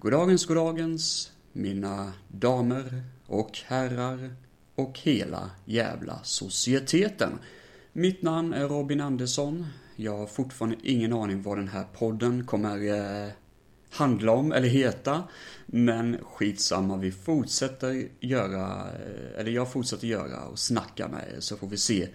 [0.00, 4.34] Goddagens, goddagens, mina damer och herrar
[4.74, 7.38] och hela jävla societeten.
[7.92, 9.66] Mitt namn är Robin Andersson.
[9.96, 12.88] Jag har fortfarande ingen aning vad den här podden kommer
[13.24, 13.30] eh,
[13.90, 15.22] handla om eller heta.
[15.66, 21.56] Men skitsamma, vi fortsätter göra, eh, eller jag fortsätter göra och snacka med er så
[21.56, 22.08] får vi se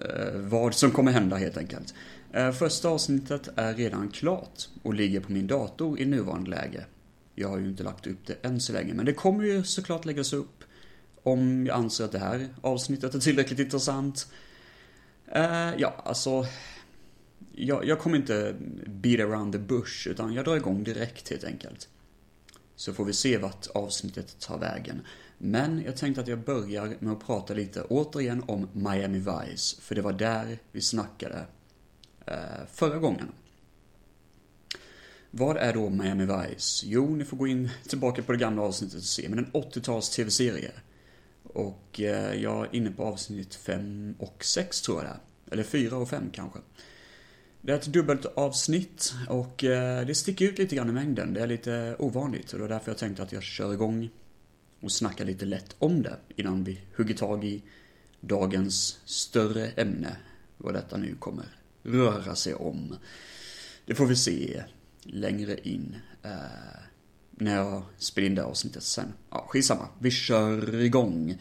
[0.00, 1.94] eh, vad som kommer hända helt enkelt.
[2.36, 6.84] Eh, första avsnittet är redan klart och ligger på min dator i nuvarande läge.
[7.34, 10.04] Jag har ju inte lagt upp det än så länge, men det kommer ju såklart
[10.04, 10.64] läggas upp
[11.22, 14.32] om jag anser att det här avsnittet är tillräckligt intressant.
[15.36, 16.46] Uh, ja, alltså.
[17.54, 18.54] Jag, jag, kommer inte
[18.86, 21.88] beat around the bush, utan jag drar igång direkt helt enkelt.
[22.76, 25.00] Så får vi se vart avsnittet tar vägen.
[25.38, 29.94] Men jag tänkte att jag börjar med att prata lite återigen om Miami Vice, för
[29.94, 31.46] det var där vi snackade
[32.26, 33.32] Eh, förra gången.
[35.30, 36.86] Vad är då Miami Vice?
[36.86, 40.10] Jo, ni får gå in tillbaka på det gamla avsnittet och se, men en 80-tals
[40.10, 40.70] tv-serie.
[41.42, 45.52] Och eh, jag är inne på avsnitt 5 och 6 tror jag det är.
[45.52, 46.58] Eller 4 och 5 kanske.
[47.60, 51.34] Det är ett dubbelt avsnitt och eh, det sticker ut lite grann i mängden.
[51.34, 54.10] Det är lite ovanligt och det är därför jag tänkte att jag kör igång
[54.80, 57.62] och snackar lite lätt om det innan vi hugger tag i
[58.20, 60.16] dagens större ämne.
[60.56, 61.46] Vad detta nu kommer
[61.86, 62.96] röra sig om.
[63.86, 64.62] Det får vi se
[65.02, 65.96] längre in.
[66.22, 66.30] Eh,
[67.30, 69.12] när jag spelar in det avsnittet sen.
[69.30, 69.88] Ja, skitsamma.
[69.98, 71.38] Vi kör igång.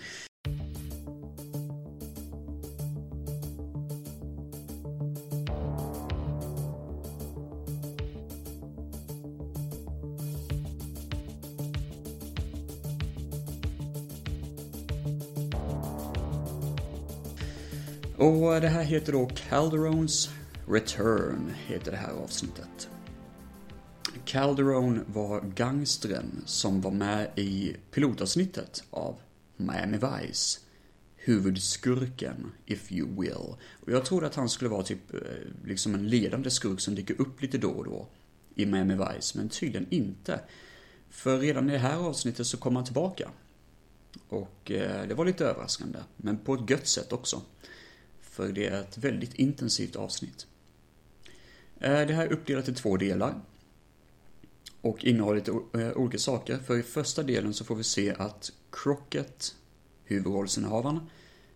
[18.18, 20.30] Och det här heter då Calderones
[20.68, 22.90] Return, heter det här avsnittet.
[24.26, 29.16] Calderon var gangstren som var med i pilotavsnittet av
[29.58, 30.60] Miami Vice.
[31.16, 33.56] Huvudskurken, if you will.
[33.86, 35.20] Och jag trodde att han skulle vara typ eh,
[35.66, 38.08] liksom en ledande skurk som dyker upp lite då och då
[38.56, 40.40] i Miami Vice, men tydligen inte.
[41.10, 43.30] För redan i det här avsnittet så kom han tillbaka.
[44.30, 47.42] Och eh, det var lite överraskande, men på ett gött sätt också.
[48.36, 50.48] För det är ett väldigt intensivt avsnitt.
[51.80, 53.42] Eh, det här är uppdelat i två delar.
[54.82, 55.52] Och innehåller lite
[55.82, 56.58] eh, olika saker.
[56.58, 59.56] För i första delen så får vi se att Crockett,
[60.04, 61.00] huvudrollsinnehavaren,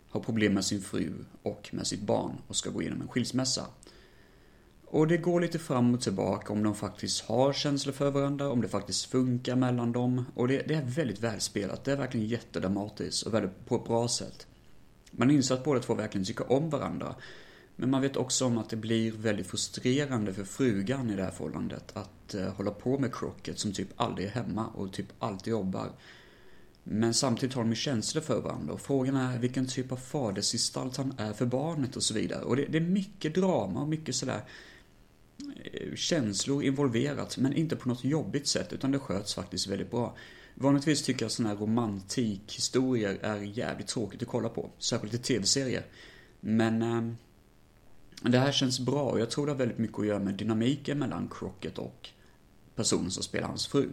[0.08, 3.66] har problem med sin fru och med sitt barn och ska gå igenom en skilsmässa.
[4.84, 8.60] Och det går lite fram och tillbaka om de faktiskt har känslor för varandra, om
[8.60, 10.24] det faktiskt funkar mellan dem.
[10.34, 14.08] Och det, det är väldigt välspelat, det är verkligen jättedramatiskt och väldigt, på ett bra
[14.08, 14.46] sätt.
[15.10, 17.14] Man inser att båda två verkligen tycker om varandra.
[17.76, 21.30] Men man vet också om att det blir väldigt frustrerande för frugan i det här
[21.30, 25.50] förhållandet att eh, hålla på med Crockett som typ aldrig är hemma och typ alltid
[25.50, 25.90] jobbar.
[26.84, 30.96] Men samtidigt har de ju känslor för varandra och frågan är vilken typ av fadersgestalt
[30.96, 32.42] han är för barnet och så vidare.
[32.42, 34.40] Och det, det är mycket drama och mycket sådär
[35.72, 40.16] eh, känslor involverat men inte på något jobbigt sätt utan det sköts faktiskt väldigt bra.
[40.62, 44.70] Vanligtvis tycker jag sådana här romantikhistorier är jävligt tråkigt att kolla på.
[44.78, 45.86] Särskilt i tv-serier.
[46.40, 50.18] Men eh, det här känns bra och jag tror det har väldigt mycket att göra
[50.18, 52.08] med dynamiken mellan Crockett och
[52.74, 53.88] personen som spelar hans fru.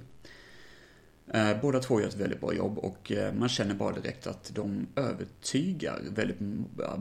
[1.28, 4.52] Eh, båda två gör ett väldigt bra jobb och eh, man känner bara direkt att
[4.56, 6.40] de övertygar väldigt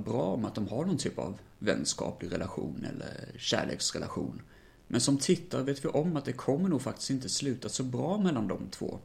[0.04, 4.42] bra om att de har någon typ av vänskaplig relation eller kärleksrelation.
[4.88, 8.18] Men som tittare vet vi om att det kommer nog faktiskt inte sluta så bra
[8.18, 8.98] mellan de två.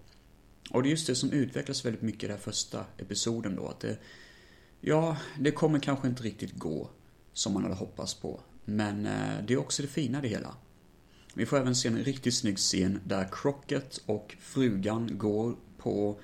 [0.71, 3.67] Och det är just det som utvecklas väldigt mycket i den här första episoden då,
[3.67, 3.97] att det,
[4.81, 6.89] ja, det kommer kanske inte riktigt gå
[7.33, 8.39] som man hade hoppats på.
[8.65, 10.55] Men eh, det är också det fina i det hela.
[11.33, 16.19] Vi får även se en riktigt snygg scen där Crockett och frugan går på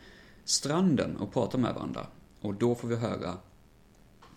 [0.46, 2.08] stranden och pratar med varandra.
[2.42, 3.38] Och då får vi höra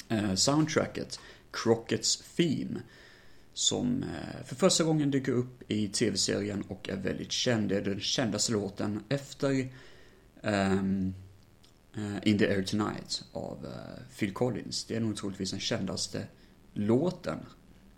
[0.08, 2.80] eh, soundtracket, Crockets Theme,
[3.54, 7.68] som eh, för första gången dyker upp i tv-serien och är väldigt känd.
[7.68, 9.68] Det är den kändaste låten efter
[10.42, 11.14] um,
[11.96, 13.70] uh, In the Air Tonight av uh,
[14.18, 14.84] Phil Collins.
[14.84, 16.26] Det är nog troligtvis den kändaste
[16.72, 17.38] låten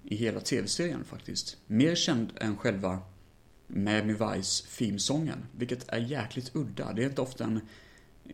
[0.04, 1.56] i hela tv-serien faktiskt.
[1.66, 2.98] Mer känd än själva
[3.66, 6.92] Miami Vice filmsången, vilket är jäkligt udda.
[6.92, 7.60] Det är inte ofta en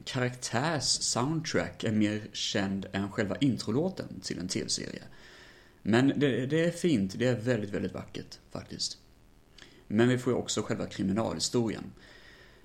[0.05, 5.03] karaktärs soundtrack är mer känd än själva introlåten till en tv-serie.
[5.83, 8.99] Men det, det, är fint, det är väldigt, väldigt vackert faktiskt.
[9.87, 11.93] Men vi får ju också själva kriminalhistorien.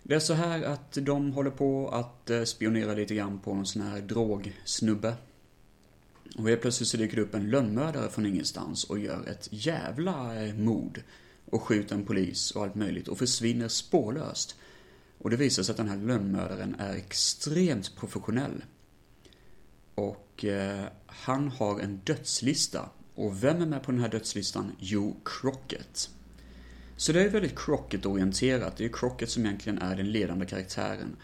[0.03, 3.65] Det är så här att de håller på att eh, spionera lite grann på någon
[3.65, 5.15] sån här drogsnubbe.
[6.37, 10.43] Och helt plötsligt så dyker det upp en lönnmördare från ingenstans och gör ett jävla
[10.43, 11.01] eh, mord.
[11.45, 14.55] och skjuter en polis och allt möjligt och försvinner spårlöst.
[15.17, 18.63] Och det visar sig att den här lönnmördaren är extremt professionell.
[19.95, 22.89] Och eh, han har en dödslista.
[23.15, 24.71] Och vem är med på den här dödslistan?
[24.79, 26.09] Jo, Crockett.
[27.03, 28.77] Så det är väldigt Crockett-orienterat.
[28.77, 31.15] Det är Crockett som egentligen är den ledande karaktären.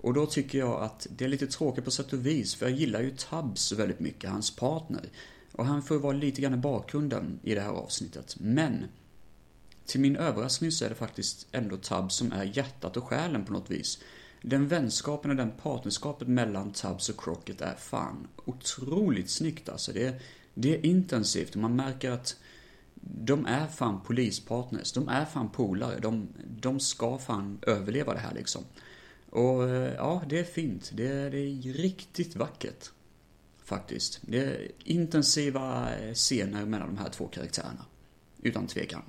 [0.00, 2.78] Och då tycker jag att det är lite tråkigt på sätt och vis, för jag
[2.78, 5.08] gillar ju Tubbs väldigt mycket, hans partner.
[5.52, 8.36] Och han får vara lite grann i bakgrunden i det här avsnittet.
[8.40, 8.84] Men,
[9.86, 13.52] till min överraskning så är det faktiskt ändå Tubbs som är hjärtat och själen på
[13.52, 13.98] något vis.
[14.42, 19.92] Den vänskapen och den partnerskapet mellan Tubbs och Crockett är fan otroligt snyggt alltså.
[19.92, 20.20] Det är,
[20.54, 22.36] det är intensivt och man märker att
[23.14, 24.92] de är fan polispartners.
[24.92, 25.98] De är fan polare.
[26.00, 26.28] De,
[26.60, 28.64] de ska fan överleva det här liksom.
[29.30, 30.90] Och eh, ja, det är fint.
[30.94, 32.90] Det är, det är riktigt vackert.
[33.64, 34.20] Faktiskt.
[34.22, 37.84] Det är intensiva eh, scener mellan de här två karaktärerna.
[38.42, 39.02] Utan tvekan.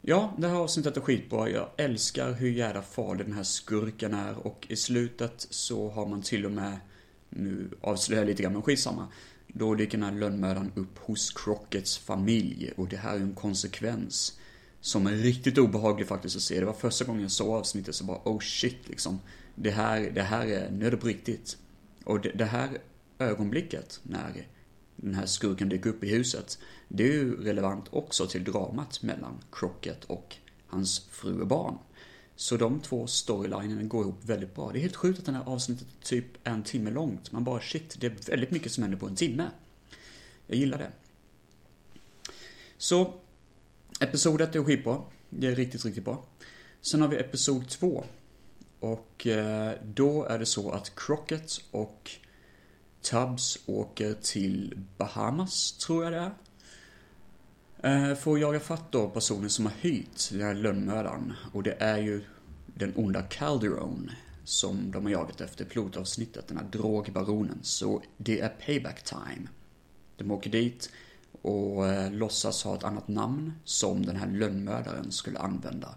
[0.00, 1.50] Ja, det här avsnittet är skitbra.
[1.50, 6.22] Jag älskar hur jävla farlig den här skurken är och i slutet så har man
[6.22, 6.76] till och med,
[7.28, 9.08] nu avslöjar jag lite grann men skitsamma,
[9.52, 14.38] då dyker den här lönnmördaren upp hos Crockets familj och det här är en konsekvens
[14.80, 16.60] som är riktigt obehaglig faktiskt att se.
[16.60, 19.20] Det var första gången jag såg avsnittet så bara oh shit liksom.
[19.54, 21.56] Det här, det här är, nu är det på riktigt.
[22.04, 22.78] Och det, det här
[23.18, 24.46] ögonblicket när
[24.96, 26.58] den här skurken dyker upp i huset,
[26.88, 31.78] det är ju relevant också till dramat mellan Crockett och hans fru och barn.
[32.36, 34.72] Så de två storylinerna går ihop väldigt bra.
[34.72, 37.32] Det är helt sjukt att den här avsnittet är typ en timme långt.
[37.32, 39.50] Man bara shit, det är väldigt mycket som händer på en timme.
[40.46, 40.90] Jag gillar det.
[42.78, 43.14] Så,
[44.00, 45.02] episodet är skitbra.
[45.30, 46.24] Det är riktigt, riktigt bra.
[46.80, 48.04] Sen har vi episod 2.
[48.80, 52.10] Och eh, då är det så att Crockett och
[53.02, 56.30] Tubbs åker till Bahamas, tror jag det är.
[57.82, 61.32] Får för att jaga fatt då personen som har hyrt den här lönnmördaren.
[61.52, 62.24] Och det är ju
[62.66, 64.10] den onda Calderon
[64.44, 67.58] som de har jagat efter pilotavsnittet, den här drogbaronen.
[67.62, 69.48] Så det är payback time.
[70.16, 70.90] De åker dit
[71.42, 75.94] och eh, låtsas ha ett annat namn som den här lönnmördaren skulle använda.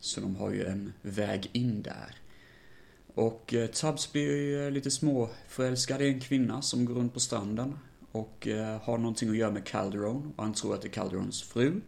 [0.00, 2.16] Så de har ju en väg in där.
[3.14, 7.78] Och eh, Tubbs blir ju lite småförälskad i en kvinna som går runt på stranden
[8.16, 11.42] och eh, har någonting att göra med Calderon och han tror att det är Calderons
[11.42, 11.80] fru.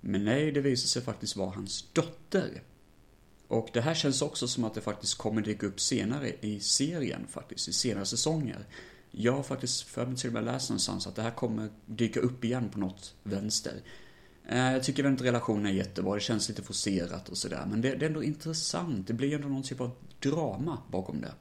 [0.00, 2.62] Men nej, det visar sig faktiskt vara hans dotter.
[3.48, 7.26] Och det här känns också som att det faktiskt kommer dyka upp senare i serien
[7.30, 8.66] faktiskt, i senare säsonger.
[9.10, 12.20] Jag har faktiskt för mig till och med läst någonstans att det här kommer dyka
[12.20, 13.80] upp igen på något vänster.
[14.48, 17.66] Eh, jag tycker väl inte relationen är jättebra, det känns lite forcerat och sådär.
[17.70, 19.90] Men det, det är ändå intressant, det blir ändå någon typ av
[20.20, 21.32] drama bakom det.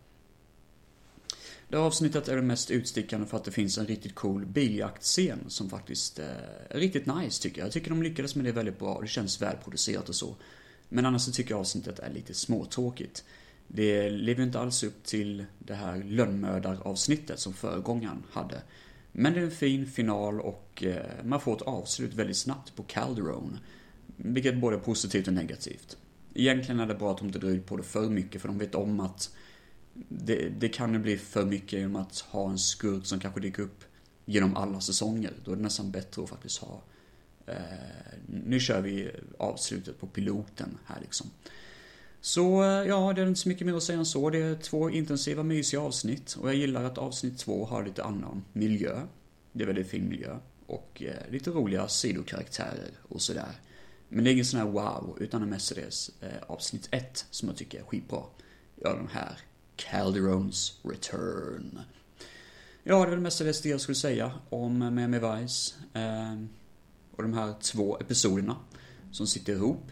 [1.73, 5.39] Det här avsnittet är det mest utstickande för att det finns en riktigt cool biljaktscen
[5.47, 6.25] som faktiskt eh,
[6.69, 7.65] är riktigt nice tycker jag.
[7.65, 10.35] Jag tycker de lyckades med det väldigt bra, det känns välproducerat och så.
[10.89, 13.23] Men annars så tycker jag avsnittet är lite småtråkigt.
[13.67, 18.61] Det lever inte alls upp till det här lönnmördaravsnittet som föregångaren hade.
[19.11, 22.83] Men det är en fin final och eh, man får ett avslut väldigt snabbt på
[22.83, 23.59] Calderon.
[24.17, 25.97] Vilket är både positivt och negativt.
[26.33, 28.57] Egentligen är det bra att de inte drar ut på det för mycket för de
[28.57, 29.29] vet om att
[30.09, 33.63] det, det kan ju bli för mycket genom att ha en skurk som kanske dyker
[33.63, 33.83] upp
[34.25, 35.33] genom alla säsonger.
[35.45, 36.81] Då är det nästan bättre att faktiskt ha
[37.45, 37.55] eh,
[38.25, 41.27] nu kör vi avslutet på piloten här liksom.
[42.21, 44.29] Så eh, ja, det är inte så mycket mer att säga än så.
[44.29, 46.37] Det är två intensiva, mysiga avsnitt.
[46.39, 49.01] Och jag gillar att avsnitt två har lite annan miljö.
[49.51, 50.37] Det är väldigt fin miljö.
[50.65, 53.59] Och eh, lite roliga sidokaraktärer och sådär.
[54.09, 57.49] Men det är ingen sån här wow, utan det är mestadels eh, avsnitt ett som
[57.49, 58.23] jag tycker är skitbra.
[58.75, 59.37] Ja, den här
[59.75, 61.79] Calderons Return.
[62.83, 65.75] Ja, det är väl mestadels det jag skulle säga om Miami Vice.
[65.93, 66.43] Eh,
[67.15, 68.55] och de här två episoderna
[69.11, 69.91] som sitter ihop.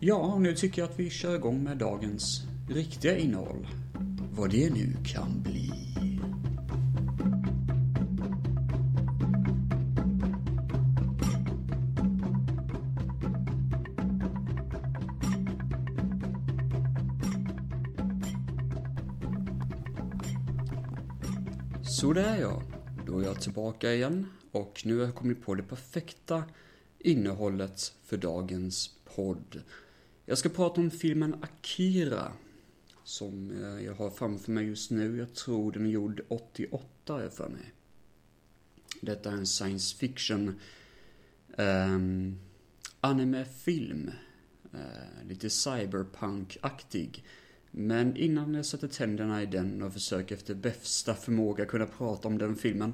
[0.00, 3.66] Ja, och nu tycker jag att vi kör igång med dagens riktiga innehåll.
[4.32, 5.93] Vad det nu kan bli.
[22.04, 22.62] Så där ja,
[23.06, 26.44] då är jag tillbaka igen och nu har jag kommit på det perfekta
[26.98, 29.62] innehållet för dagens podd.
[30.24, 32.32] Jag ska prata om filmen Akira.
[33.04, 35.16] Som eh, jag har framför mig just nu.
[35.16, 37.72] Jag tror den är gjord 88 är för mig.
[39.00, 40.60] Detta är en science fiction
[41.56, 42.38] um,
[43.00, 44.10] anime-film.
[44.74, 47.24] Uh, lite cyberpunk-aktig.
[47.76, 52.38] Men innan jag sätter tänderna i den och försöker efter bästa förmåga kunna prata om
[52.38, 52.92] den filmen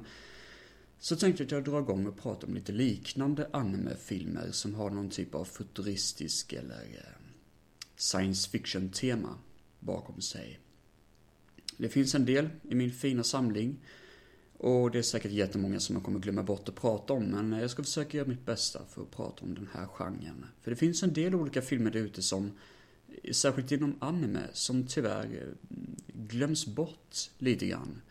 [0.99, 4.89] Så tänkte jag att jag drar igång och pratar om lite liknande anime-filmer som har
[4.89, 7.21] någon typ av futuristisk eller eh,
[7.95, 9.37] science fiction-tema
[9.79, 10.59] bakom sig.
[11.77, 13.79] Det finns en del i min fina samling
[14.57, 17.71] och det är säkert jättemånga som jag kommer glömma bort att prata om, men jag
[17.71, 20.45] ska försöka göra mitt bästa för att prata om den här genren.
[20.61, 22.51] För det finns en del olika filmer där ute som,
[23.31, 25.77] särskilt inom anime, som tyvärr eh,
[26.07, 28.01] glöms bort lite grann.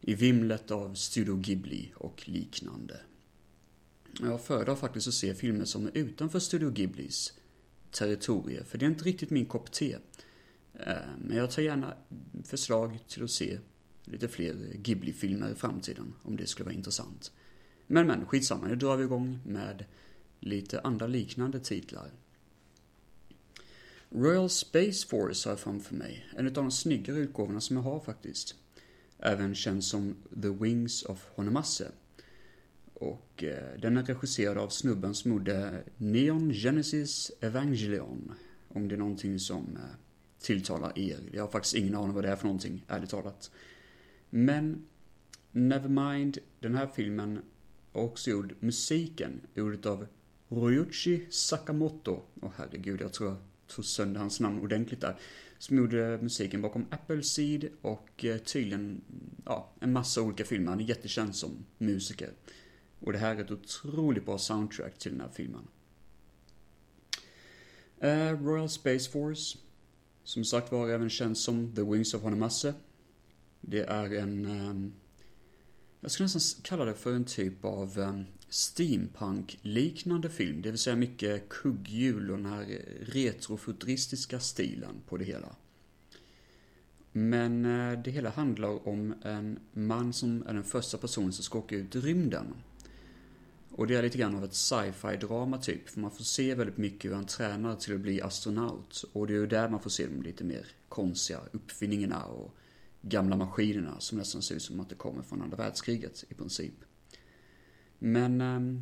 [0.00, 3.00] I vimlet av Studio Ghibli och liknande.
[4.20, 7.32] Jag föredrar faktiskt att se filmer som är utanför Studio Ghiblis
[7.90, 9.96] territorier, för det är inte riktigt min kopp te.
[10.74, 11.94] Eh, men jag tar gärna
[12.44, 13.58] förslag till att se
[14.04, 17.32] lite fler Ghibli-filmer i framtiden, om det skulle vara intressant.
[17.86, 19.84] Men men, skitsamma, nu drar vi igång med
[20.40, 22.10] lite andra liknande titlar.
[24.14, 28.00] Royal Space Force har jag framför mig, en av de snyggare utgåvorna som jag har
[28.00, 28.54] faktiskt.
[29.18, 31.92] Även känd som The Wings of Honomase.
[32.94, 38.32] Och eh, den är regisserad av snubben som gjorde Neon Genesis Evangelion.
[38.68, 39.96] Om det är någonting som eh,
[40.40, 41.18] tilltalar er.
[41.32, 43.50] Jag har faktiskt ingen aning vad det är för någonting, ärligt talat.
[44.30, 44.86] Men,
[45.52, 47.40] Nevermind, den här filmen
[47.92, 50.06] har också gjort musiken, gjord av
[50.48, 52.22] Ryuichi Sakamoto.
[52.40, 53.36] Åh oh, herregud, jag tror
[53.72, 55.16] jag tog sönder hans namn ordentligt där.
[55.58, 59.00] Som gjorde musiken bakom Appleseed och eh, tydligen,
[59.44, 60.70] ja, en massa olika filmer.
[60.70, 62.30] Han är jättekänd som musiker.
[63.00, 65.68] Och det här är ett otroligt bra soundtrack till den här filmen.
[68.04, 69.58] Uh, Royal Space Force.
[70.24, 72.74] Som sagt var även känd som The Wings of Honomasse.
[73.60, 74.46] Det är en...
[74.46, 74.92] Um,
[76.00, 80.62] jag skulle nästan kalla det för en typ av um, steampunk-liknande film.
[80.62, 85.56] Det vill säga mycket kugghjul och den här retrofuturistiska stilen på det hela.
[87.12, 91.58] Men eh, det hela handlar om en man som är den första personen som ska
[91.58, 92.54] åka ut i rymden.
[93.70, 96.78] Och det är lite grann av ett sci-fi drama typ, för man får se väldigt
[96.78, 99.04] mycket hur han tränar till att bli astronaut.
[99.12, 102.54] Och det är ju där man får se de lite mer konstiga uppfinningarna och
[103.02, 106.74] gamla maskinerna som nästan ser ut som att det kommer från andra världskriget i princip.
[108.04, 108.80] Men eh,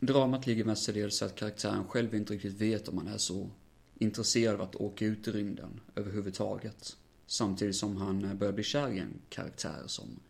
[0.00, 3.50] dramat ligger mestadels i att karaktären själv inte riktigt vet om han är så
[3.98, 6.96] intresserad av att åka ut i rymden överhuvudtaget.
[7.26, 10.20] Samtidigt som han eh, börjar bli kär i en karaktär som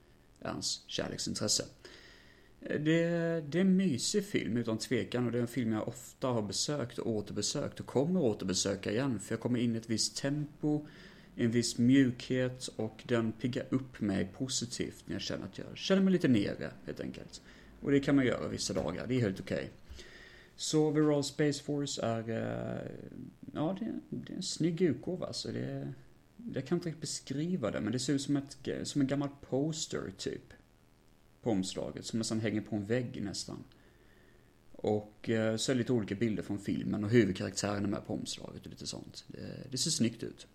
[0.41, 1.65] är hans kärleksintresse.
[2.61, 3.01] Eh, det,
[3.49, 6.43] det är en mysig film utan tvekan och det är en film jag ofta har
[6.43, 10.87] besökt och återbesökt och kommer återbesöka igen för jag kommer in i ett visst tempo
[11.37, 16.03] en viss mjukhet och den piggar upp mig positivt när jag känner att jag känner
[16.03, 17.43] mig lite nere helt enkelt.
[17.81, 19.57] Och det kan man göra vissa dagar, det är helt okej.
[19.57, 19.69] Okay.
[20.57, 22.91] Så Viral Space Force är, eh,
[23.55, 25.53] ja det, det är en snygg utgåva alltså.
[25.53, 25.93] Det,
[26.55, 29.29] jag kan inte riktigt beskriva det, men det ser ut som, ett, som en gammal
[29.41, 30.53] poster typ.
[31.43, 33.65] På omslaget, som nästan hänger på en vägg nästan.
[34.73, 38.65] Och så är det lite olika bilder från filmen och huvudkaraktären är med på omslaget
[38.65, 39.25] och lite sånt.
[39.29, 40.47] Det, det ser snyggt ut.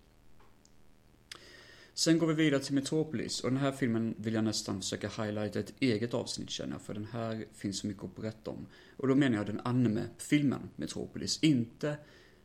[1.98, 5.60] Sen går vi vidare till Metropolis och den här filmen vill jag nästan försöka highlighta
[5.60, 8.68] ett eget avsnitt känner jag, för den här finns så mycket att berätta om.
[8.98, 11.98] Och då menar jag den anime-filmen Metropolis, inte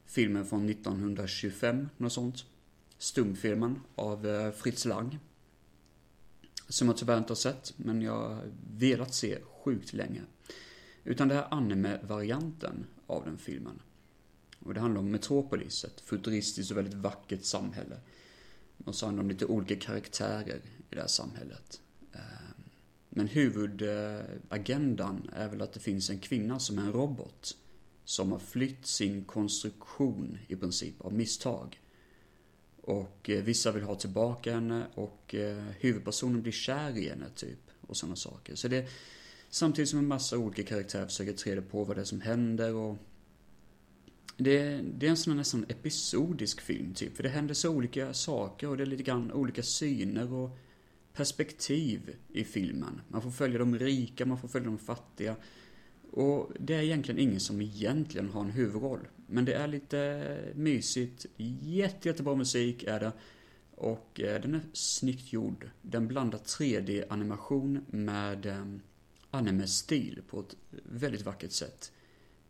[0.06, 2.44] filmen från 1925, något sånt.
[2.98, 5.18] Stumfilmen av eh, Fritz Lang.
[6.68, 10.22] Som jag tyvärr inte har sett, men jag har velat se sjukt länge.
[11.04, 13.82] Utan det här anime-varianten av den filmen.
[14.58, 17.96] Och det handlar om Metropolis, ett futuristiskt och väldigt vackert samhälle
[18.84, 20.60] och så handlar det om lite olika karaktärer
[20.90, 21.80] i det här samhället.
[22.12, 22.64] Ehm,
[23.08, 27.56] men huvudagendan är väl att det finns en kvinna som är en robot.
[28.04, 31.80] Som har flytt sin konstruktion i princip av misstag.
[32.82, 37.70] Och eh, vissa vill ha tillbaka henne och eh, huvudpersonen blir kär i henne typ.
[37.80, 38.54] Och sådana saker.
[38.54, 38.88] Så det
[39.52, 42.96] Samtidigt som en massa olika karaktärer försöker träda på vad det är som händer och
[44.40, 48.14] det, det är en sån här nästan episodisk film typ, för det händer så olika
[48.14, 50.58] saker och det är lite grann olika syner och
[51.12, 53.00] perspektiv i filmen.
[53.08, 55.36] Man får följa de rika, man får följa de fattiga.
[56.12, 59.08] Och det är egentligen ingen som egentligen har en huvudroll.
[59.26, 61.26] Men det är lite mysigt,
[61.60, 63.12] jätte, jättebra musik är det.
[63.76, 65.70] Och eh, den är snyggt gjord.
[65.82, 68.66] Den blandar 3D-animation med eh,
[69.30, 71.92] anime-stil på ett väldigt vackert sätt.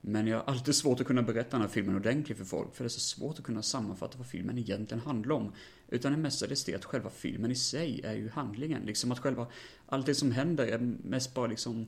[0.00, 2.85] Men jag har alltid svårt att kunna berätta den här filmen ordentligt för folk, för
[2.85, 5.52] det är så svårt att kunna sammanfatta vad filmen egentligen handlar om.
[5.88, 9.47] Utan det mestadels det att själva filmen i sig är ju handlingen, liksom att själva,
[9.87, 11.87] allt det som händer är mest bara liksom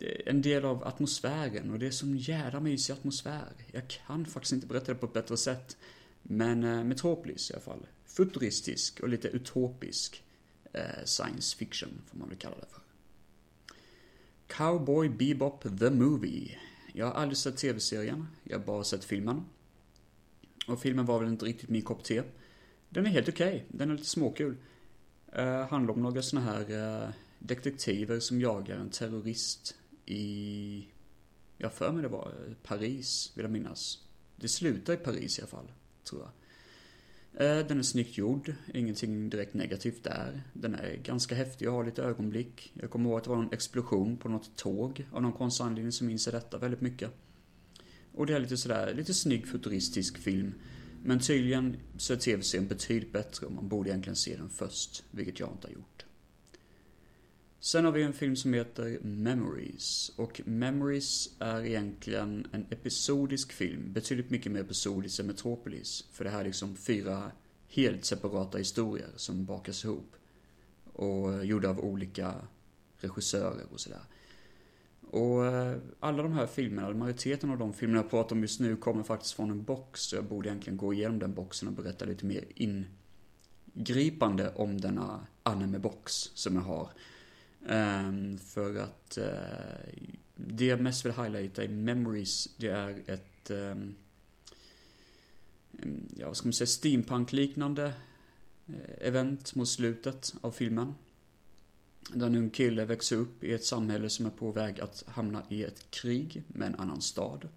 [0.00, 3.52] eh, en del av atmosfären och det är sån jävla mysig atmosfär.
[3.72, 5.76] Jag kan faktiskt inte berätta det på ett bättre sätt.
[6.22, 7.86] Men eh, Metropolis i alla fall.
[8.06, 10.24] Futuristisk och lite utopisk
[10.72, 12.82] eh, science fiction får man väl kalla det för.
[14.46, 16.58] Cowboy Bebop The Movie.
[16.92, 19.44] Jag har aldrig sett tv-serien, jag har bara sett filmen.
[20.66, 22.22] Och filmen var väl inte riktigt min kopp te.
[22.88, 23.66] Den är helt okej, okay.
[23.68, 24.56] den är lite småkul.
[25.38, 30.86] Uh, handlar om några såna här uh, detektiver som jagar en terrorist i,
[31.58, 33.98] jag för mig det var eh, Paris, vill jag minnas.
[34.36, 35.72] Det slutar i Paris i alla fall,
[36.04, 36.30] tror jag.
[37.34, 40.42] Eh, den är snyggt gjord, ingenting direkt negativt där.
[40.52, 42.72] Den är ganska häftig och har lite ögonblick.
[42.74, 45.92] Jag kommer ihåg att det var en explosion på något tåg av någon konstig anledning
[45.92, 47.10] som minns detta väldigt mycket.
[48.14, 50.54] Och det är lite sådär, lite snygg futuristisk film.
[51.04, 55.40] Men tydligen så är tv-serien betydligt bättre och man borde egentligen se den först, vilket
[55.40, 55.91] jag inte har gjort.
[57.64, 60.12] Sen har vi en film som heter Memories.
[60.16, 63.92] Och Memories är egentligen en episodisk film.
[63.92, 66.04] Betydligt mycket mer episodisk än Metropolis.
[66.12, 67.32] För det här är liksom fyra
[67.68, 70.16] helt separata historier som bakas ihop.
[70.92, 72.34] Och eh, gjorda av olika
[72.98, 74.02] regissörer och sådär.
[75.10, 78.76] Och eh, alla de här filmerna, majoriteten av de filmerna jag pratar om just nu
[78.76, 80.00] kommer faktiskt från en box.
[80.00, 82.44] Så jag borde egentligen gå igenom den boxen och berätta lite mer
[83.74, 86.90] ingripande om denna anime-box som jag har.
[87.66, 90.04] Um, för att uh,
[90.36, 93.94] det jag mest vill highlighta i Memories, det är ett, um,
[96.16, 97.94] ja vad ska man säga, steampunk-liknande
[98.66, 100.94] eh, event mot slutet av filmen.
[102.14, 105.42] Där en ung kille växer upp i ett samhälle som är på väg att hamna
[105.48, 107.48] i ett krig med en annan stad.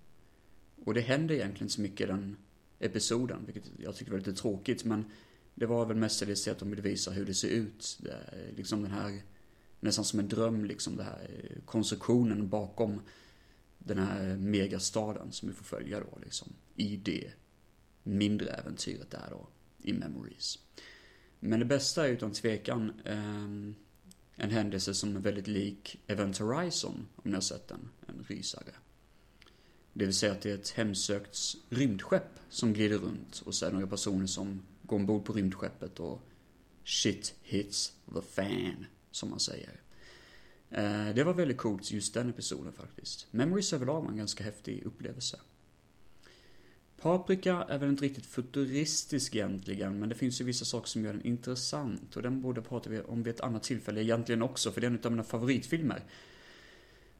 [0.85, 2.37] Och det händer egentligen så mycket i den
[2.79, 5.05] episoden, vilket jag tycker var lite tråkigt, men
[5.55, 7.99] det var väl mestadels att de ville visa hur det ser ut.
[8.03, 8.17] Det,
[8.55, 9.21] liksom den här
[9.85, 13.01] nästan som en dröm liksom det här eh, konstruktionen bakom
[13.77, 17.31] den här megastaden som vi får följa då liksom i det
[18.03, 19.47] mindre äventyret där då
[19.81, 20.59] i Memories.
[21.39, 23.43] Men det bästa är utan tvekan eh,
[24.35, 28.73] en händelse som är väldigt lik Event Horizon om ni har sett den, en rysare.
[29.93, 31.37] Det vill säga att det är ett hemsökt
[31.69, 35.99] rymdskepp som glider runt och så är det några personer som går ombord på rymdskeppet
[35.99, 36.21] och
[36.83, 39.81] shit hits the fan som man säger.
[40.69, 43.27] Eh, det var väldigt coolt just den episoden faktiskt.
[43.31, 45.39] Memories överlag var en ganska häftig upplevelse.
[47.01, 51.13] Paprika är väl inte riktigt futuristisk egentligen, men det finns ju vissa saker som gör
[51.13, 54.87] den intressant och den borde prata om vid ett annat tillfälle egentligen också, för det
[54.87, 56.03] är en av mina favoritfilmer.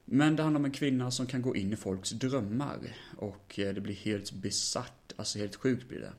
[0.06, 3.74] Men det handlar om en kvinna som kan gå in i folks drömmar och eh,
[3.74, 6.14] det blir helt besatt, alltså helt sjukt blir det.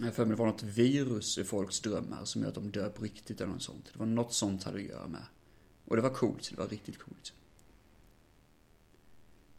[0.00, 2.90] Jag för mig det var något virus i folks drömmar som gör att de dör
[2.90, 3.90] på riktigt eller något sånt.
[3.92, 5.24] Det var något sånt hade att göra med.
[5.84, 7.32] Och det var coolt, det var riktigt coolt.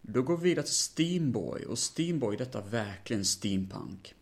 [0.02, 4.16] Då går vi vidare till Steamboy och Steamboy, detta är verkligen steampunk.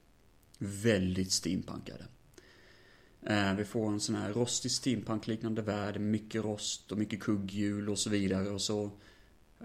[0.58, 2.06] Väldigt steampunkade.
[3.22, 8.00] Eh, vi får en sån här rostig steampunk-liknande värld, mycket rost och mycket kugghjul och
[8.00, 8.92] så vidare och så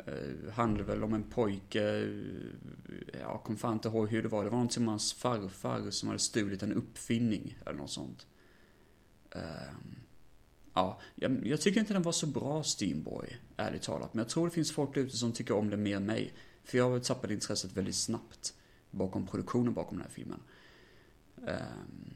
[0.06, 4.44] Eh, handlar väl om en pojke, eh, jag kommer fan inte ihåg hur det var,
[4.44, 8.26] det var någonting med hans farfar som hade stulit en uppfinning eller något sånt.
[9.30, 9.96] Ehm,
[10.74, 14.14] ja, jag, jag, tycker inte den var så bra Steamboy, ärligt talat.
[14.14, 16.32] Men jag tror det finns folk ute som tycker om den mer än mig.
[16.64, 18.54] För jag tappade intresset väldigt snabbt
[18.90, 20.40] bakom produktionen bakom den här filmen.
[21.46, 22.14] Ehm,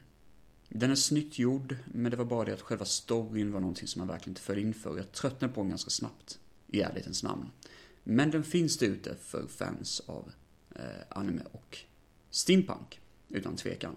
[0.68, 4.01] den är snyggt gjord, men det var bara det att själva storyn var någonting som
[4.01, 4.97] man verkligen inte föll in för.
[4.97, 6.38] Jag tröttnade på den ganska snabbt,
[6.72, 7.50] i ärlighetens namn.
[8.04, 10.32] Men den finns där ute för fans av
[10.74, 11.78] eh, anime och
[12.30, 13.94] steampunk, utan tvekan.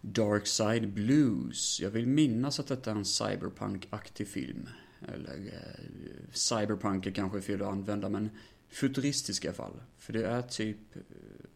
[0.00, 1.80] Dark Side Blues.
[1.80, 4.68] Jag vill minnas att detta är en cyberpunk-aktig film.
[5.08, 5.84] Eller eh,
[6.32, 8.30] cyberpunk är kanske fel att använda, men
[8.68, 9.82] futuristisk i alla fall.
[9.98, 11.02] För det är typ eh,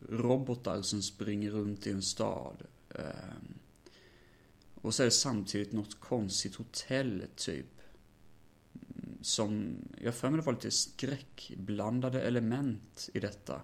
[0.09, 2.63] robotar som springer runt i en stad.
[2.95, 3.05] Eh,
[4.87, 7.67] och så är det samtidigt något konstigt hotell, typ.
[8.75, 13.61] Mm, som, jag för mig det var lite skräckblandade element i detta.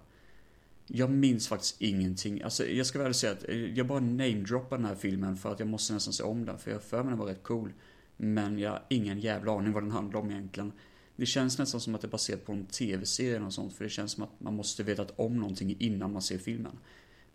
[0.86, 2.42] Jag minns faktiskt ingenting.
[2.42, 5.58] Alltså, jag ska väl säga att eh, jag bara namedroppar den här filmen för att
[5.58, 7.72] jag måste nästan se om den, för jag för mig den var rätt cool.
[8.16, 10.72] Men jag har ingen jävla aning vad den handlar om egentligen.
[11.16, 13.90] Det känns nästan som att det är baserat på en tv-serie eller sånt, för det
[13.90, 16.78] känns som att man måste veta om någonting innan man ser filmen.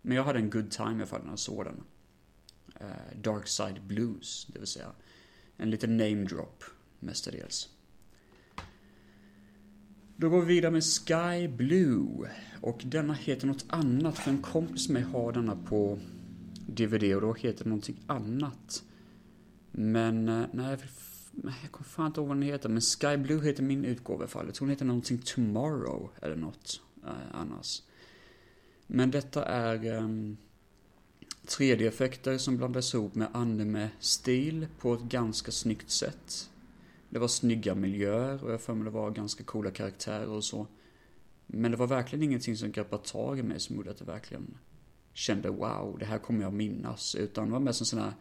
[0.02, 1.84] Men jag hade en good time i alla fall när jag såg den
[2.80, 4.92] eh, Dark Side Blues, det vill säga.
[5.56, 6.64] En liten name drop,
[7.00, 7.68] mestadels.
[10.16, 12.30] Då går vi vidare med Sky Blue.
[12.60, 15.98] Och denna heter något annat, för en kompis med har denna på
[16.66, 18.82] DVD och då heter den någonting annat.
[19.70, 20.78] Men, eh, nej,
[21.32, 24.22] jag kommer fan inte ihåg vad den heter, men Sky Blue heter min utgåva i
[24.22, 24.46] alla fall.
[24.46, 27.82] Jag tror den heter någonting Tomorrow eller något eh, annars.
[28.86, 30.36] Men detta är um,
[31.48, 36.50] 3D-effekter som blandades ihop med anime-stil på ett ganska snyggt sätt.
[37.10, 40.66] Det var snygga miljöer och jag för mig det var ganska coola karaktärer och så.
[41.46, 44.58] Men det var verkligen ingenting som greppade tag i mig som gjorde att jag verkligen
[45.12, 47.14] kände wow, det här kommer jag minnas.
[47.14, 48.12] Utan det var mest en sån här,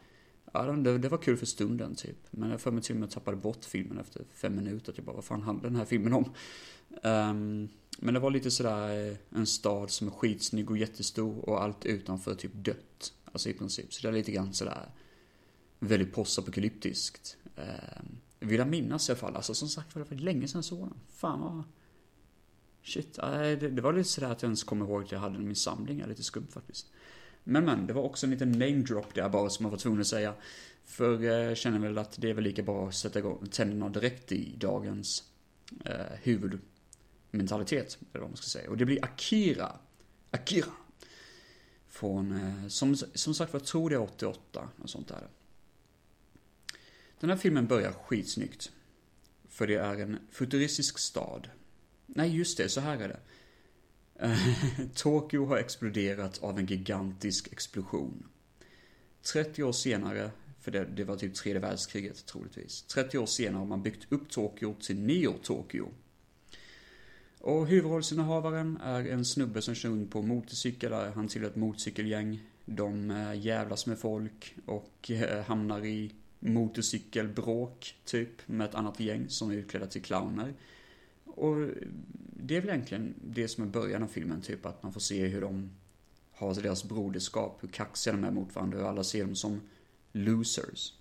[0.54, 2.18] ja det, det var kul för stunden typ.
[2.32, 4.92] Men jag för mig till och med tappade bort filmen efter fem minuter.
[4.92, 6.32] Typ jag bara, vad fan handlar den här filmen om?
[7.04, 11.64] Um, men det var lite sådär eh, en stad som är skitsnygg och jättestor och
[11.64, 13.14] allt utanför typ dött.
[13.32, 13.94] Alltså i princip.
[13.94, 14.92] Så det är lite grann sådär
[15.80, 17.38] väldigt postapokalyptiskt.
[17.56, 18.02] Eh,
[18.40, 19.36] vill jag minnas i alla fall.
[19.36, 21.00] Alltså som sagt var det var länge sedan jag såg den.
[21.10, 21.64] Fan vad...
[22.84, 25.44] Shit, det, det var lite sådär att jag ens kommer ihåg att jag hade den
[25.44, 26.00] i min samling.
[26.00, 26.88] Är Lite skumt faktiskt.
[27.44, 30.02] Men men, det var också en liten name drop där bara som jag var tvungen
[30.02, 30.34] att säga.
[30.86, 34.32] För jag känner väl att det är väl lika bra att sätta igång tänderna direkt
[34.32, 35.24] i dagens
[35.86, 36.18] eh,
[37.38, 38.70] mentalitet, Eller vad man ska säga.
[38.70, 39.80] Och det blir Akira.
[40.32, 40.72] Akira.
[41.88, 44.70] Från, eh, som, som sagt var, jag tror det är 88.
[44.78, 45.28] Och sånt där.
[47.20, 48.72] Den här filmen börjar skitsnyggt.
[49.50, 51.50] För det är en futuristisk stad.
[52.06, 53.20] Nej, just det, så här är det.
[54.20, 58.24] Eh, Tokyo har exploderat av en gigantisk explosion.
[59.34, 62.84] 30 år senare, för det, det var typ tredje världskriget troligtvis.
[62.84, 65.88] 30 år senare har man byggt upp Tokyo till Neo-Tokyo.
[67.48, 72.40] Och huvudrollsinnehavaren är en snubbe som kör runt på motorcykel, han tillhör ett motorcykelgäng.
[72.66, 79.30] De eh, jävlas med folk och eh, hamnar i motorcykelbråk, typ, med ett annat gäng
[79.30, 80.54] som är utklädda till clowner.
[81.26, 81.56] Och
[82.34, 85.28] det är väl egentligen det som är början av filmen, typ att man får se
[85.28, 85.70] hur de
[86.32, 89.62] har deras broderskap, hur kaxiga de är mot varandra, hur alla ser dem som
[90.12, 90.94] losers.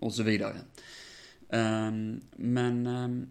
[0.00, 0.56] Och så vidare.
[1.48, 3.26] Ehm, men ehm,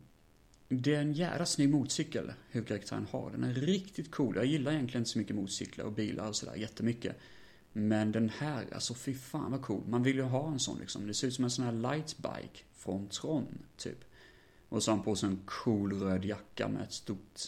[0.69, 3.32] det är en jävla snygg motorcykel huvudkaraktären har.
[3.32, 4.36] Den är riktigt cool.
[4.36, 7.15] Jag gillar egentligen inte så mycket motorcyklar och bilar och sådär jättemycket.
[7.73, 9.84] Men den här, alltså fy fan vad cool.
[9.88, 11.08] Man vill ju ha en sån liksom.
[11.08, 14.03] Det ser ut som en sån här lightbike från Tron, typ.
[14.69, 17.41] Och så har han på sig en cool röd jacka med ett stort,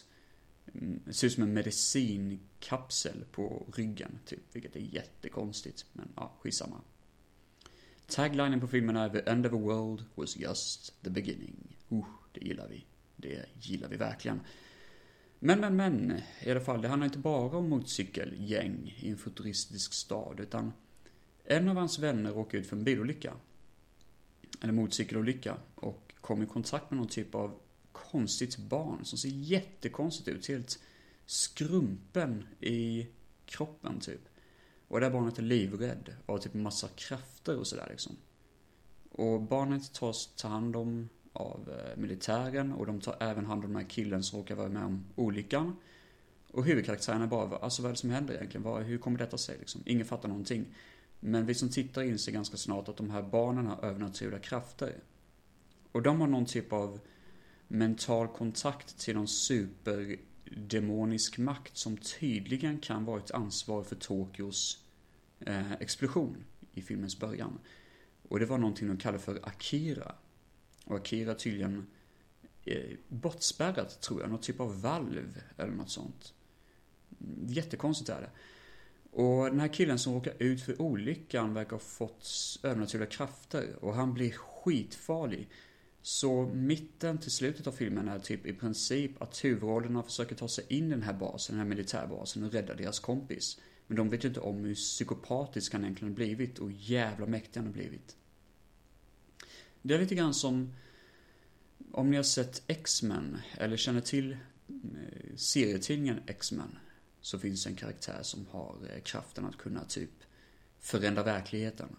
[0.74, 4.44] mm, det ser ut som en medicinkapsel på ryggen, typ.
[4.52, 6.82] Vilket är jättekonstigt, men ja, skitsamma.
[8.08, 11.78] Taglinen på filmen är The end of the world was just the beginning.
[11.92, 12.86] Uh, det gillar vi.
[13.22, 14.40] Det gillar vi verkligen.
[15.40, 19.94] Men, men, men, i alla fall, det handlar inte bara om motorcykelgäng i en futuristisk
[19.94, 20.74] stad, utan
[21.46, 23.34] en av hans vänner råkar ut för en bilolycka.
[24.62, 25.58] Eller motorcykelolycka.
[25.76, 27.60] Och kommer i kontakt med någon typ av
[27.92, 30.48] konstigt barn som ser jättekonstigt ut.
[30.48, 30.80] Helt
[31.26, 33.08] skrumpen i
[33.46, 34.22] kroppen, typ.
[34.88, 38.18] Och det här barnet är livrädd och har typ massa krafter och sådär liksom.
[39.12, 43.74] Och barnet tas ta hand om av eh, militären och de tar även hand om
[43.74, 45.76] den här killen som råkar vara med om olyckan.
[46.52, 48.64] Och huvudkaraktären är bara, alltså vad är det som händer egentligen?
[48.64, 49.82] Vad, hur kommer detta sig liksom?
[49.86, 50.66] Ingen fattar någonting.
[51.20, 54.96] Men vi som tittar inser ganska snart att de här barnen har övernaturliga krafter.
[55.92, 57.00] Och de har någon typ av
[57.68, 64.86] mental kontakt till någon superdemonisk makt som tydligen kan vara ett ansvar för Tokyos
[65.40, 67.60] eh, explosion i filmens början.
[68.30, 70.16] Och det var någonting de kallade för Akira.
[70.92, 71.88] Och Akira tydligen
[72.66, 74.30] eh, bortspärrat, tror jag.
[74.30, 76.34] Något typ av valv eller något sånt.
[77.48, 78.30] Jättekonstigt är det.
[79.12, 82.30] Och den här killen som råkar ut för olyckan verkar ha fått
[82.64, 85.50] övernaturliga krafter och han blir skitfarlig.
[86.02, 90.66] Så mitten till slutet av filmen är typ i princip att huvudrollerna försöker ta sig
[90.68, 93.60] in i den här basen, den här militärbasen och rädda deras kompis.
[93.88, 97.68] Men de vet ju inte om hur psykopatisk han egentligen blivit och jävla mäktig han
[97.68, 98.18] har blivit.
[99.82, 100.74] Det är lite grann som
[101.92, 106.78] om ni har sett X-Men eller känner till eh, serietidningen X-Men
[107.22, 110.12] så finns det en karaktär som har eh, kraften att kunna typ
[110.80, 111.96] förändra verkligheten.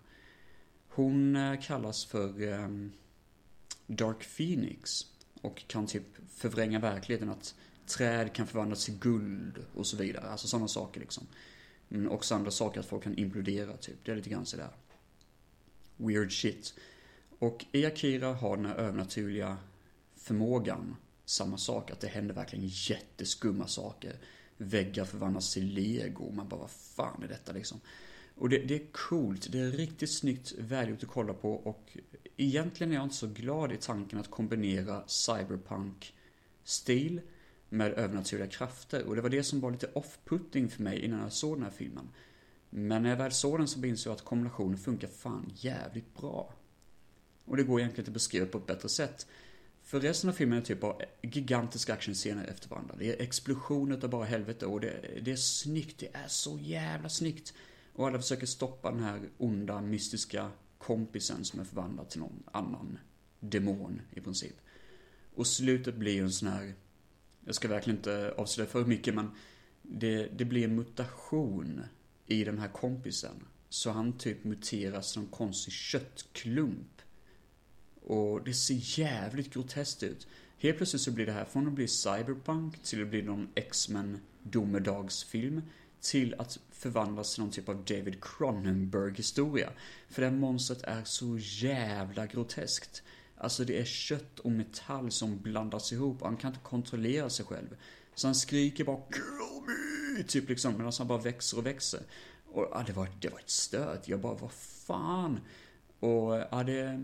[0.88, 2.92] Hon eh, kallas för ehm,
[3.86, 5.06] Dark Phoenix
[5.40, 7.28] och kan typ förvränga verkligheten.
[7.28, 7.54] Att
[7.86, 10.28] träd kan förvandlas till guld och så vidare.
[10.28, 11.26] Alltså sådana saker liksom.
[11.88, 13.96] Men också andra saker, att folk kan implodera typ.
[14.04, 14.70] Det är lite grann sådär.
[15.96, 16.74] Weird shit.
[17.42, 19.56] Och i Akira har den här övernaturliga
[20.16, 21.90] förmågan samma sak.
[21.90, 24.16] Att det händer verkligen jätteskumma saker.
[24.56, 26.32] Väggar förvandlas till lego.
[26.32, 27.80] Man bara, vad fan är detta liksom?
[28.34, 31.96] Och det, det, är coolt, det är riktigt snyggt välgjort att kolla på och
[32.36, 37.20] egentligen är jag inte så glad i tanken att kombinera cyberpunk-stil
[37.68, 39.04] med övernaturliga krafter.
[39.04, 41.70] Och det var det som var lite off-putting för mig innan jag såg den här
[41.70, 42.08] filmen.
[42.70, 46.54] Men när jag väl såg den så insåg jag att kombinationen funkar fan jävligt bra.
[47.44, 49.26] Och det går egentligen inte att beskriva på ett bättre sätt.
[49.82, 52.94] För resten av filmen är typ bara gigantiska actionscener efter varandra.
[52.98, 55.98] Det är explosioner av bara helvete och det, det är snyggt.
[55.98, 57.54] Det är så jävla snyggt.
[57.92, 62.98] Och alla försöker stoppa den här onda, mystiska kompisen som är förvandlad till någon annan
[63.40, 64.54] demon i princip.
[65.34, 66.74] Och slutet blir ju en sån här,
[67.44, 69.30] jag ska verkligen inte avslöja för mycket men
[69.82, 71.82] det, det blir en mutation
[72.26, 73.46] i den här kompisen.
[73.68, 77.02] Så han typ muteras som en konstig köttklump.
[78.06, 80.26] Och det ser jävligt groteskt ut.
[80.58, 84.20] Helt plötsligt så blir det här från att bli cyberpunk till att bli någon X-Men
[84.42, 85.62] domedagsfilm
[86.00, 89.70] till att förvandlas till någon typ av David Cronenberg historia.
[90.08, 93.02] För det här monstret är så jävla groteskt.
[93.36, 97.46] Alltså det är kött och metall som blandas ihop och han kan inte kontrollera sig
[97.46, 97.76] själv.
[98.14, 99.22] Så han skriker bara 'Kill
[99.66, 102.00] me!' Typ liksom medan han bara växer och växer.
[102.46, 104.00] Och ja, det var, det var ett stöd.
[104.04, 105.40] Jag bara, vad fan?
[106.00, 107.02] Och ja, det,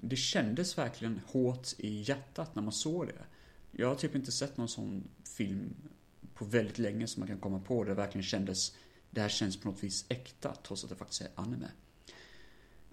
[0.00, 3.24] det kändes verkligen hårt i hjärtat när man såg det.
[3.70, 5.74] Jag har typ inte sett någon sån film
[6.34, 7.84] på väldigt länge som man kan komma på.
[7.84, 8.76] där Det verkligen kändes,
[9.10, 11.68] det här känns på något vis äkta trots att det faktiskt är anime.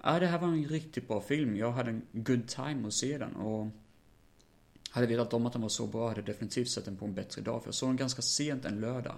[0.03, 1.55] Ja, det här var en riktigt bra film.
[1.55, 3.67] Jag hade en good time att se den och
[4.89, 7.13] hade vetat om att den var så bra hade jag definitivt sett den på en
[7.13, 7.61] bättre dag.
[7.61, 9.15] För jag såg den ganska sent en lördag.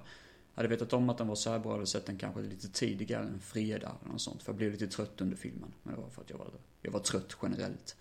[0.58, 2.70] Hade vetat om att den var så här bra hade jag sett den kanske lite
[2.70, 4.44] tidigare, en fredag eller något sånt.
[4.44, 5.74] För jag blev lite trött under filmen.
[5.84, 6.48] Men det var för att jag var,
[6.82, 7.96] jag var trött generellt.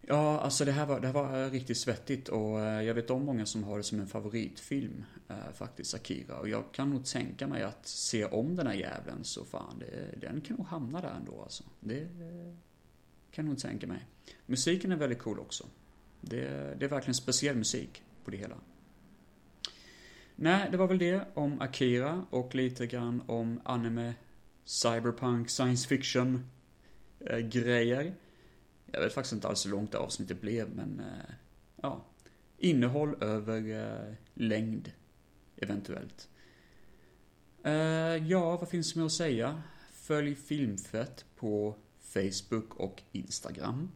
[0.00, 3.10] Ja, alltså det här var, det här var eh, riktigt svettigt och eh, jag vet
[3.10, 6.38] om många som har det som en favoritfilm, eh, faktiskt, Akira.
[6.38, 10.20] Och jag kan nog tänka mig att se om den här jäveln så fan, det,
[10.20, 11.64] den kan nog hamna där ändå alltså.
[11.80, 12.54] Det eh,
[13.30, 14.06] kan jag nog tänka mig.
[14.46, 15.66] Musiken är väldigt cool också.
[16.20, 16.40] Det,
[16.78, 18.56] det är verkligen speciell musik på det hela.
[20.40, 24.14] Nej, det var väl det om Akira och lite grann om anime,
[24.64, 26.50] cyberpunk, science fiction
[27.20, 28.14] eh, grejer.
[28.92, 31.34] Jag vet faktiskt inte alls hur långt det avsnittet blev, men eh,
[31.82, 32.04] ja.
[32.58, 34.92] Innehåll över eh, längd,
[35.56, 36.28] eventuellt.
[37.62, 37.72] Eh,
[38.28, 39.62] ja, vad finns det mer att säga?
[39.92, 43.90] Följ Filmfett på Facebook och Instagram.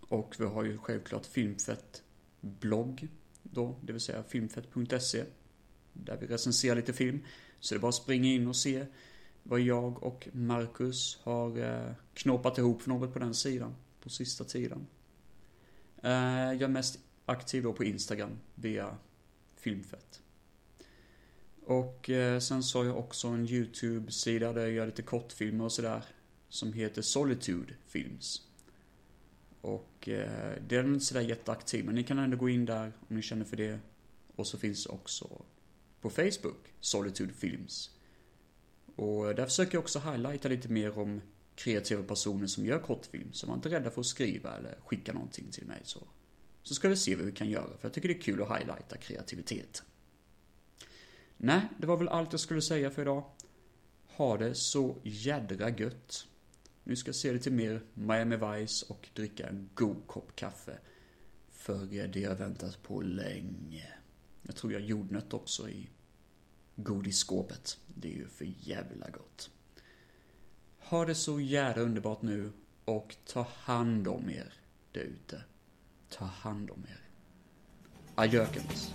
[0.00, 2.02] Och vi har ju självklart Filmfett
[2.40, 3.08] blogg
[3.54, 5.24] då, det vill säga filmfett.se.
[5.92, 7.20] Där vi recenserar lite film.
[7.60, 8.86] Så det är bara att springa in och se
[9.42, 13.74] vad jag och Marcus har eh, knåpat ihop för något på den sidan.
[14.00, 14.86] På sista tiden.
[16.02, 16.12] Eh,
[16.52, 18.96] jag är mest aktiv då på Instagram via
[19.56, 20.22] Filmfett.
[21.66, 25.72] Och eh, sen så har jag också en YouTube-sida där jag gör lite kortfilmer och
[25.72, 26.04] sådär.
[26.48, 28.51] Som heter Solitude Films.
[29.62, 33.16] Och eh, det är inte sådär jätteaktiv, men ni kan ändå gå in där om
[33.16, 33.78] ni känner för det.
[34.36, 35.44] Och så finns också
[36.00, 37.90] på Facebook, Solitude Films.
[38.96, 41.20] Och eh, där försöker jag också highlighta lite mer om
[41.54, 43.32] kreativa personer som gör kortfilm.
[43.32, 46.00] Så var inte rädda för att skriva eller skicka någonting till mig så.
[46.62, 48.58] Så ska vi se vad vi kan göra, för jag tycker det är kul att
[48.58, 49.82] highlighta kreativitet.
[51.36, 53.24] Nej, det var väl allt jag skulle säga för idag.
[54.06, 56.26] Ha det så jädra gött.
[56.84, 60.78] Nu ska jag se lite mer Miami Vice och dricka en god kopp kaffe.
[61.50, 63.92] För det har jag väntat på länge.
[64.42, 65.88] Jag tror jag har jordnöt också i
[66.76, 67.78] godisskåpet.
[67.86, 69.50] Det är ju för jävla gott.
[70.78, 72.52] Ha det så jävla underbart nu
[72.84, 74.52] och ta hand om er
[74.92, 75.42] där ute.
[76.08, 77.00] Ta hand om er.
[78.14, 78.92] Adjökens.